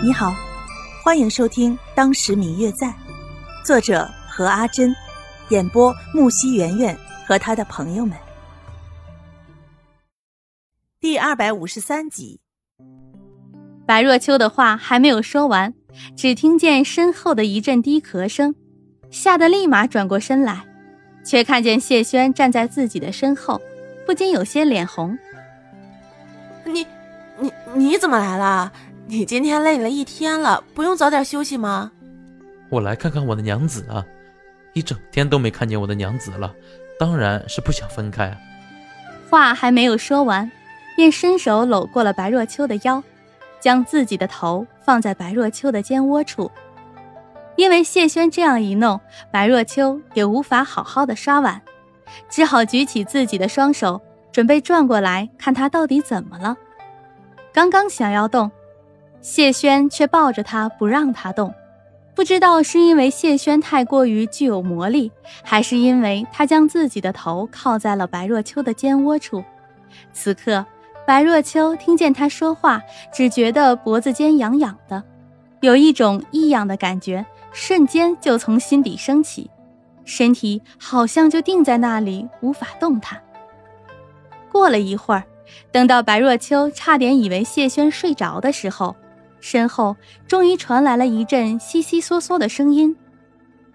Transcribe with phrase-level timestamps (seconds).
[0.00, 0.32] 你好，
[1.02, 2.86] 欢迎收听《当时明月在》，
[3.64, 4.94] 作者何阿珍，
[5.48, 8.16] 演播木西圆圆和他的朋友们。
[11.00, 12.40] 第二百五十三集，
[13.84, 15.74] 白若秋的话还没有说完，
[16.16, 18.54] 只听见身后的一阵低咳声，
[19.10, 20.64] 吓得立马转过身来，
[21.24, 23.60] 却看见谢轩站在自己的身后，
[24.06, 25.18] 不禁有些脸红。
[26.64, 26.86] 你，
[27.40, 28.72] 你你怎么来了？
[29.10, 31.90] 你今天累了一天了，不用早点休息吗？
[32.68, 34.04] 我来看看我的娘子啊，
[34.74, 36.54] 一整天都没看见我的娘子了，
[37.00, 38.36] 当然是不想分开啊。
[39.30, 40.52] 话还没有说完，
[40.94, 43.02] 便伸手搂过了白若秋的腰，
[43.58, 46.50] 将自己的头放在白若秋的肩窝处。
[47.56, 51.62] 因为谢轩这样一弄，白若秋也无法好好的刷碗，
[52.28, 56.54] 只好举起自己的双手，准备转过来看他到底怎么了。
[57.54, 58.50] 刚刚想要动。
[59.20, 61.52] 谢轩却抱着他不让他动，
[62.14, 65.10] 不知道是因为谢轩太过于具有魔力，
[65.42, 69.44] 还是因为他将自己的头靠在了白若秋的肩窝处。
[70.12, 70.64] 此刻，
[71.06, 72.80] 白若秋听见他说话，
[73.12, 75.02] 只觉得脖子间痒痒的，
[75.60, 79.50] 有一种异样的感觉，瞬间就从心底升起，
[80.04, 83.20] 身体好像就定在那里，无法动弹。
[84.52, 85.24] 过了一会儿，
[85.72, 88.94] 等到白若秋差点以为谢轩睡着的时候。
[89.40, 92.96] 身后终于传来了一阵悉悉嗦嗦的声音，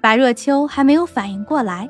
[0.00, 1.88] 白若秋还没有反应过来，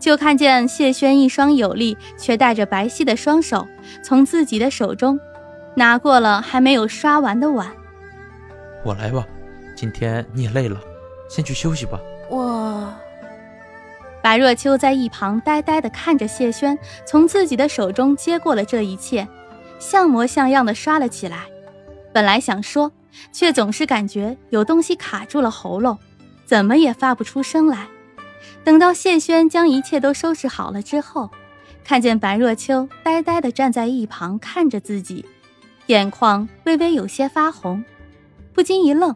[0.00, 3.66] 就看见谢轩一双有力却带着白皙的双手
[4.02, 5.20] 从自己的手中
[5.76, 7.70] 拿过了还没有刷完的碗。
[8.84, 9.24] 我来吧，
[9.76, 10.80] 今天你也累了，
[11.28, 12.00] 先去休息吧。
[12.30, 12.92] 我，
[14.22, 16.76] 白若秋在一旁呆呆地看着谢轩
[17.06, 19.28] 从自己的手中接过了这一切，
[19.78, 21.40] 像模像样的刷了起来。
[22.12, 22.90] 本来想说。
[23.32, 25.98] 却总是感觉有东西卡住了喉咙，
[26.44, 27.88] 怎么也发不出声来。
[28.64, 31.30] 等到谢轩将一切都收拾好了之后，
[31.84, 35.24] 看见白若秋呆呆地站在一旁看着自己，
[35.86, 37.84] 眼眶微微有些发红，
[38.52, 39.14] 不禁一愣。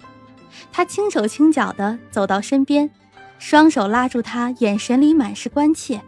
[0.73, 2.91] 他轻手轻脚地走到身边，
[3.39, 6.01] 双手拉住他，眼神里满是关切。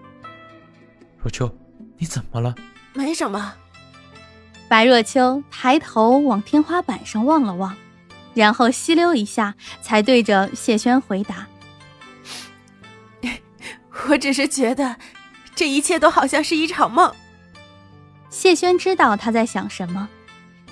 [1.19, 1.51] 若秋，
[1.99, 2.55] 你怎么了？
[2.95, 3.55] 没什么。
[4.69, 7.77] 白若秋抬头往天花板上望了望，
[8.38, 11.47] 然后吸溜一下，才对着谢轩回答
[14.09, 14.97] ：“我只是觉得，
[15.54, 17.12] 这一切都好像是一场梦。”
[18.31, 20.09] 谢轩知道他在想什么，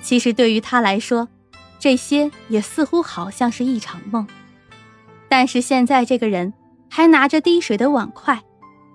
[0.01, 1.27] 其实对于他来说，
[1.77, 4.25] 这些也似乎好像是一场梦。
[5.27, 6.53] 但是现在这个人
[6.89, 8.41] 还拿着滴水的碗筷，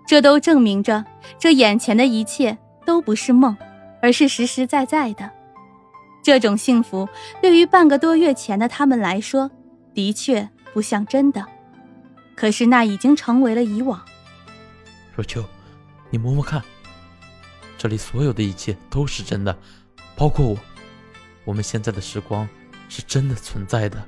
[0.07, 1.05] 这都证明着
[1.39, 2.57] 这眼前的一切
[2.87, 3.57] 都不是梦。
[4.05, 5.31] 而是实实在在的，
[6.23, 7.09] 这种幸福
[7.41, 9.51] 对于半个多月前的他们来说，
[9.93, 11.45] 的确不像真的。
[12.35, 14.01] 可是那已经成为了以往。
[15.15, 15.45] 若秋，
[16.11, 16.63] 你摸摸看，
[17.77, 19.57] 这里所有的一切都是真的，
[20.17, 20.57] 包括我。
[21.45, 22.49] 我们现在的时光
[22.89, 24.01] 是真的存在的。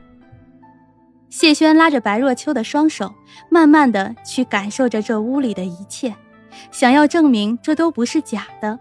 [1.28, 3.12] 谢轩拉着白若秋的双手，
[3.50, 6.14] 慢慢的去感受着这屋里的一切，
[6.70, 8.78] 想要证明这都不是假的。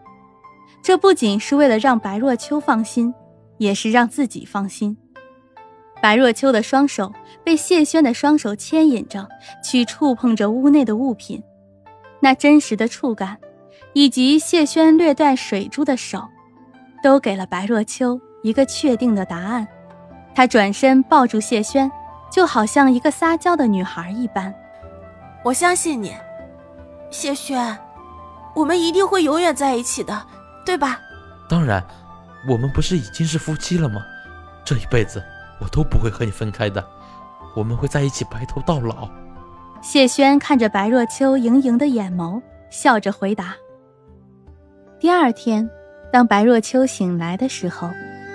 [0.83, 3.11] 这不仅是为了让白若秋放心，
[3.57, 4.97] 也是让自己放心。
[6.01, 9.27] 白若秋的双手被谢轩的双手牵引着，
[9.63, 11.41] 去触碰着屋内的物品，
[12.19, 13.37] 那真实的触感，
[13.93, 16.23] 以及谢轩略带水珠的手，
[17.01, 19.67] 都给了白若秋一个确定的答案。
[20.35, 21.89] 她转身抱住谢轩，
[22.29, 24.53] 就好像一个撒娇的女孩一般。
[25.43, 26.13] 我相信你，
[27.09, 27.77] 谢轩，
[28.55, 30.27] 我们一定会永远在一起的。
[30.65, 30.97] 对吧？
[31.49, 31.83] 当然，
[32.47, 34.03] 我们不是已经是夫妻了吗？
[34.65, 35.23] 这一辈子
[35.59, 36.85] 我都不会和你分开的，
[37.55, 39.09] 我们会在一起白头到老。
[39.81, 43.53] 谢轩看着白若秋盈盈的眼眸，笑着回答。
[44.99, 45.69] 第二天，
[46.11, 47.89] 当白若秋醒来的时候，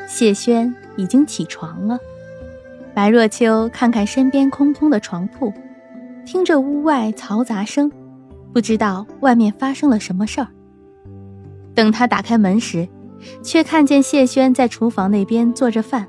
[0.07, 1.99] 谢轩已经起床了。
[2.95, 5.53] 白若秋看看身边空空的床铺，
[6.27, 7.91] 听着屋外嘈杂声，
[8.53, 10.49] 不知道外面发生了什么事儿。
[11.75, 12.87] 等他打开门时，
[13.43, 16.07] 却看见谢轩在厨房那边做着饭，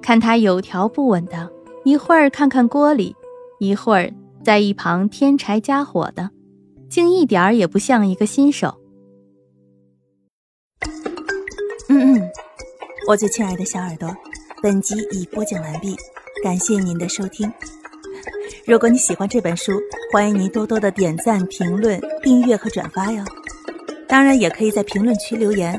[0.00, 1.50] 看他有条不紊的，
[1.84, 3.14] 一会儿看看锅里，
[3.58, 4.12] 一会儿
[4.44, 6.30] 在一旁添柴加火的，
[6.88, 8.74] 竟一点儿也不像一个新手。
[11.88, 12.30] 嗯嗯，
[13.06, 14.08] 我最亲爱的小耳朵，
[14.62, 15.94] 本集已播讲完毕，
[16.42, 17.52] 感谢您的收听。
[18.64, 19.72] 如果你喜欢这本书，
[20.12, 23.22] 欢迎您多多的点赞、评论、订阅和转发哟。
[24.08, 25.78] 当然，也可以在评论区留言，